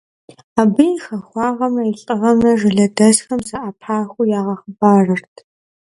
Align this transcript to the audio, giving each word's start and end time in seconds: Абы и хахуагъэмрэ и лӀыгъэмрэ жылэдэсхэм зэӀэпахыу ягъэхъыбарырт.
Абы 0.61 0.85
и 0.95 0.99
хахуагъэмрэ 1.03 1.83
и 1.91 1.93
лӀыгъэмрэ 2.01 2.51
жылэдэсхэм 2.59 3.39
зэӀэпахыу 3.47 4.29
ягъэхъыбарырт. 4.39 5.35